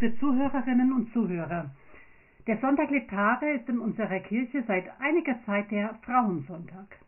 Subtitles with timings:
[0.00, 1.74] liebe Zuhörerinnen und Zuhörer.
[2.46, 6.98] Der Sonntag Letare ist in unserer Kirche seit einiger Zeit der Frauensonntag.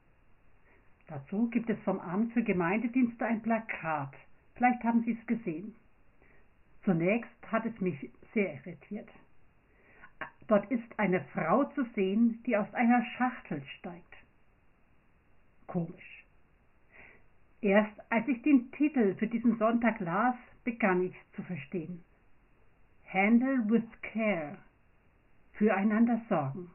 [1.07, 4.14] Dazu gibt es vom Amt für Gemeindedienste ein Plakat.
[4.55, 5.75] Vielleicht haben Sie es gesehen.
[6.85, 9.09] Zunächst hat es mich sehr irritiert.
[10.49, 14.17] Dort ist eine Frau zu sehen, die aus einer Schachtel steigt.
[15.67, 16.27] Komisch.
[17.63, 22.04] Erst als ich den Titel für diesen Sonntag las, begann ich zu verstehen.
[23.12, 24.57] Handle with care.
[25.52, 26.71] Füreinander sorgen.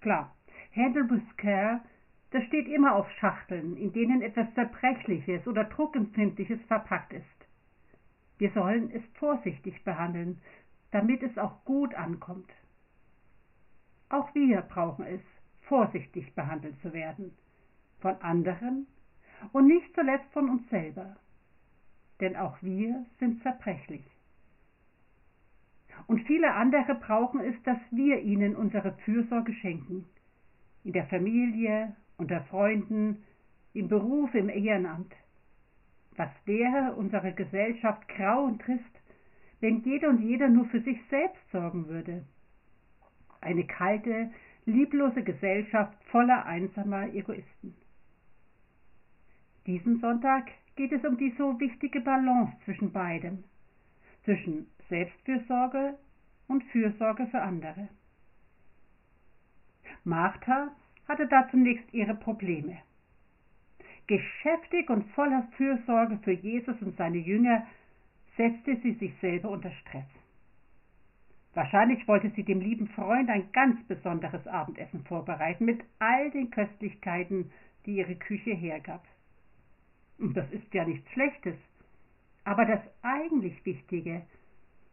[0.00, 0.34] Klar,
[0.74, 1.80] Handle with care,
[2.32, 7.46] das steht immer auf Schachteln, in denen etwas Zerbrechliches oder Druckempfindliches verpackt ist.
[8.38, 10.40] Wir sollen es vorsichtig behandeln,
[10.90, 12.50] damit es auch gut ankommt.
[14.08, 15.20] Auch wir brauchen es,
[15.60, 17.32] vorsichtig behandelt zu werden,
[18.00, 18.88] von anderen
[19.52, 21.16] und nicht zuletzt von uns selber,
[22.18, 24.04] denn auch wir sind zerbrechlich.
[26.06, 30.04] Und viele andere brauchen es, dass wir ihnen unsere Fürsorge schenken,
[30.84, 33.22] in der Familie, unter Freunden,
[33.74, 35.14] im Beruf, im Ehrenamt.
[36.16, 39.00] Was wäre unsere Gesellschaft grau und trist,
[39.60, 42.24] wenn jeder und jeder nur für sich selbst sorgen würde?
[43.40, 44.30] Eine kalte,
[44.66, 47.74] lieblose Gesellschaft voller einsamer Egoisten.
[49.66, 53.44] Diesen Sonntag geht es um die so wichtige Balance zwischen beidem,
[54.24, 55.98] zwischen Selbstfürsorge
[56.48, 57.88] und Fürsorge für andere.
[60.04, 60.70] Martha
[61.08, 62.78] hatte da zunächst ihre Probleme.
[64.06, 67.66] Geschäftig und voller Fürsorge für Jesus und seine Jünger
[68.36, 70.06] setzte sie sich selber unter Stress.
[71.54, 77.52] Wahrscheinlich wollte sie dem lieben Freund ein ganz besonderes Abendessen vorbereiten mit all den Köstlichkeiten,
[77.84, 79.04] die ihre Küche hergab.
[80.18, 81.56] Und das ist ja nichts Schlechtes.
[82.44, 84.22] Aber das eigentlich Wichtige,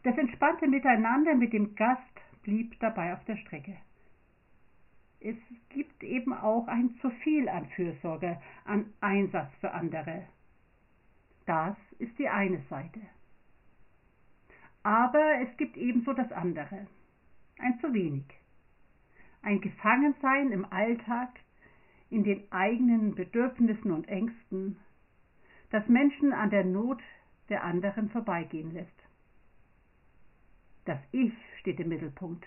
[0.04, 2.04] das entspannte Miteinander mit dem Gast
[2.44, 3.76] blieb dabei auf der Strecke.
[5.20, 5.36] Es
[5.70, 10.24] gibt eben auch ein zu viel an Fürsorge, an Einsatz für andere.
[11.46, 13.02] Das ist die eine Seite.
[14.84, 16.88] Aber es gibt ebenso das andere,
[17.58, 18.24] ein zu wenig.
[19.42, 21.30] Ein Gefangensein im Alltag,
[22.10, 24.78] in den eigenen Bedürfnissen und Ängsten,
[25.72, 27.02] das Menschen an der Not
[27.50, 28.90] der anderen vorbeigehen lässt.
[30.86, 32.46] Das Ich steht im Mittelpunkt.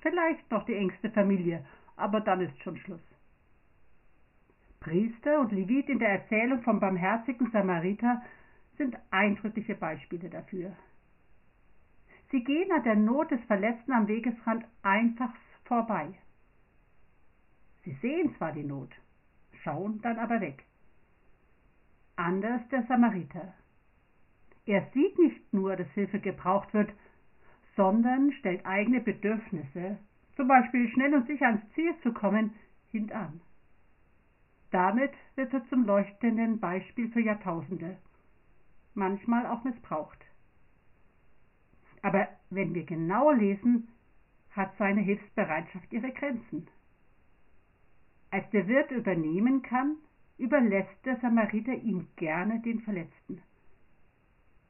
[0.00, 1.64] Vielleicht noch die engste Familie,
[1.96, 3.00] aber dann ist schon Schluss.
[4.80, 8.22] Priester und Levit in der Erzählung vom barmherzigen Samariter
[8.76, 10.72] sind eindrückliche Beispiele dafür.
[12.30, 15.32] Sie gehen an der Not des Verletzten am Wegesrand einfach
[15.64, 16.14] vorbei.
[17.84, 18.94] Sie sehen zwar die Not,
[19.62, 20.64] schauen dann aber weg.
[22.16, 23.54] Anders der Samariter.
[24.68, 26.90] Er sieht nicht nur, dass Hilfe gebraucht wird,
[27.74, 29.96] sondern stellt eigene Bedürfnisse,
[30.36, 32.52] zum Beispiel schnell und sicher ans Ziel zu kommen,
[32.90, 33.40] hintan.
[34.70, 37.96] Damit wird er zum leuchtenden Beispiel für Jahrtausende,
[38.92, 40.18] manchmal auch missbraucht.
[42.02, 43.88] Aber wenn wir genau lesen,
[44.50, 46.68] hat seine Hilfsbereitschaft ihre Grenzen.
[48.30, 49.96] Als der Wirt übernehmen kann,
[50.36, 53.40] überlässt der Samariter ihm gerne den Verletzten.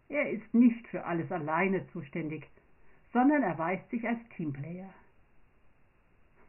[0.09, 2.49] Er ist nicht für alles alleine zuständig,
[3.13, 4.93] sondern erweist sich als Teamplayer.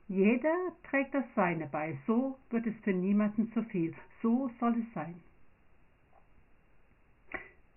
[0.07, 0.55] Jeder
[0.89, 5.21] trägt das Seine bei, so wird es für niemanden zu viel, so soll es sein.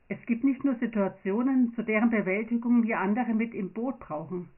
[0.09, 4.50] Es gibt nicht nur Situationen, zu deren Bewältigung wir andere mit im Boot brauchen.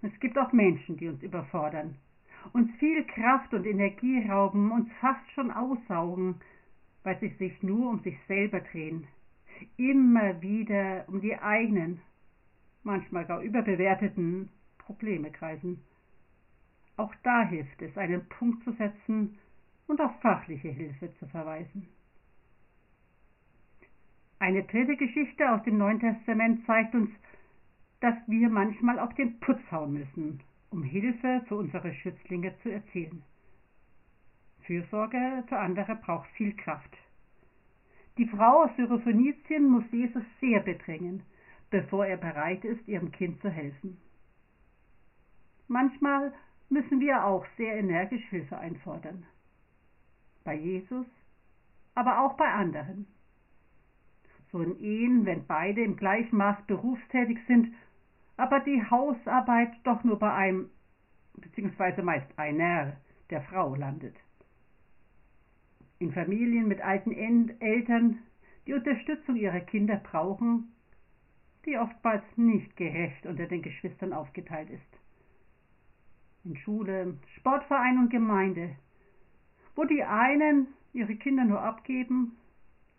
[0.00, 1.96] Es gibt auch Menschen, die uns überfordern,
[2.52, 6.36] uns viel Kraft und Energie rauben, uns fast schon aussaugen,
[7.02, 9.06] weil sie sich nur um sich selber drehen,
[9.76, 12.00] immer wieder um die eigenen
[12.82, 15.82] manchmal gar überbewerteten Probleme kreisen.
[16.96, 19.38] Auch da hilft es, einen Punkt zu setzen
[19.86, 21.88] und auf fachliche Hilfe zu verweisen.
[24.38, 27.10] Eine dritte Geschichte aus dem Neuen Testament zeigt uns,
[28.00, 30.40] dass wir manchmal auf den Putz hauen müssen,
[30.70, 33.22] um Hilfe für unsere Schützlinge zu erzielen.
[34.62, 36.96] Fürsorge für andere braucht viel Kraft.
[38.16, 41.22] Die Frau aus Syrophonizien muss Jesus sehr bedrängen,
[41.70, 43.98] bevor er bereit ist, ihrem Kind zu helfen.
[45.66, 46.32] Manchmal
[46.68, 49.26] müssen wir auch sehr energisch Hilfe einfordern.
[50.44, 51.06] Bei Jesus,
[51.96, 53.06] aber auch bei anderen.
[54.52, 57.74] So in Ehen, wenn beide im gleichen Maß berufstätig sind,
[58.36, 60.70] aber die Hausarbeit doch nur bei einem,
[61.34, 62.96] beziehungsweise meist einer,
[63.30, 64.14] der Frau landet.
[66.04, 67.12] In Familien mit alten
[67.60, 68.18] Eltern,
[68.66, 70.70] die Unterstützung ihrer Kinder brauchen
[71.64, 75.00] die oftmals nicht gerecht unter den Geschwistern aufgeteilt ist.
[76.44, 78.76] In Schule, Sportverein und Gemeinde,
[79.74, 82.36] wo die einen ihre Kinder nur abgeben,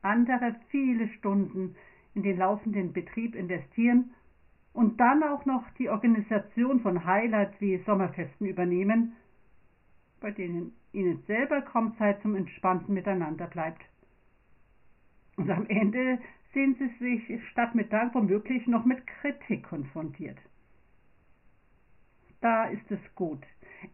[0.02, 1.76] andere viele Stunden
[2.16, 4.16] in den laufenden Betrieb investieren
[4.74, 9.16] und dann auch noch die Organisation von Highlights wie Sommerfesten übernehmen,
[10.26, 13.84] bei denen ihnen selber kaum Zeit zum entspannten Miteinander bleibt.
[15.38, 16.18] Und am Ende
[16.52, 20.40] sehen sie sich statt mit Dank womöglich noch mit Kritik konfrontiert.
[22.42, 23.46] Da ist es gut,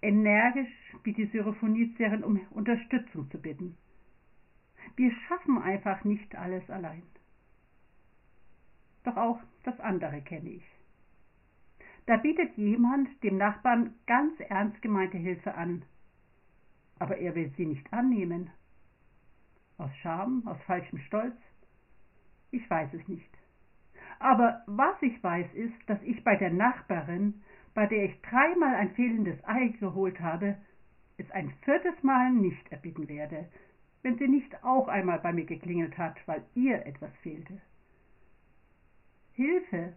[0.01, 0.72] energisch
[1.04, 3.75] wie die Syrophoniezierin um Unterstützung zu bitten.
[4.95, 7.04] Wir schaffen einfach nicht alles allein.
[9.04, 10.66] Doch auch das andere kenne ich.
[12.06, 15.83] Da bietet jemand dem Nachbarn ganz ernst gemeinte Hilfe an,
[17.01, 18.51] aber er will sie nicht annehmen.
[19.80, 21.36] Aus Scham, aus falschem Stolz?
[22.51, 23.31] Ich weiß es nicht.
[24.19, 27.42] Aber was ich weiß, ist, dass ich bei der Nachbarin,
[27.74, 30.57] bei der ich dreimal ein fehlendes Ei geholt habe,
[31.18, 33.50] es ein viertes Mal nicht erbitten werde,
[34.04, 37.59] wenn sie nicht auch einmal bei mir geklingelt hat, weil ihr etwas fehlte.
[39.33, 39.94] Hilfe,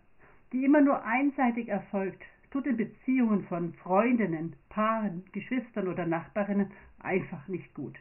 [0.53, 2.25] die immer nur einseitig erfolgt,
[2.55, 6.71] tut in Beziehungen von Freundinnen, Paaren, Geschwistern oder Nachbarinnen
[7.01, 7.99] einfach nicht gut.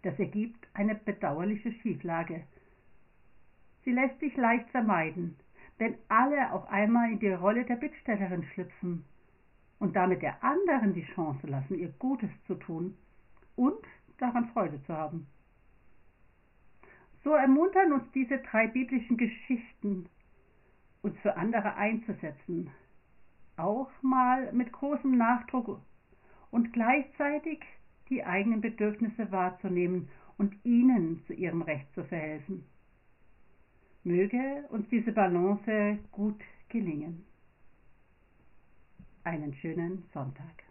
[0.00, 2.44] Das ergibt eine bedauerliche Schieflage.
[3.84, 5.36] Sie lässt sich leicht vermeiden,
[5.76, 9.04] wenn alle auf einmal in die Rolle der Bittstellerin schlüpfen
[9.78, 12.96] und damit der anderen die Chance lassen, ihr Gutes zu tun
[13.56, 13.84] und
[14.16, 15.26] daran Freude zu haben.
[17.24, 20.08] So ermuntern uns diese drei biblischen Geschichten,
[21.02, 22.70] uns für andere einzusetzen,
[23.58, 25.80] auch mal mit großem Nachdruck
[26.50, 27.64] und gleichzeitig
[28.08, 30.08] die eigenen Bedürfnisse wahrzunehmen
[30.38, 32.64] und ihnen zu ihrem Recht zu verhelfen.
[34.04, 37.24] Möge uns diese Balance gut gelingen.
[39.24, 40.67] Einen schönen Sonntag.